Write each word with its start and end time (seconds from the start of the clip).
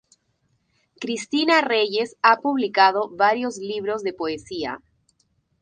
Cristina 0.99 1.61
Reyes 1.61 2.15
ha 2.23 2.37
publicado 2.37 3.09
varios 3.15 3.57
libros 3.57 4.01
de 4.01 4.13
poesía. 4.13 4.79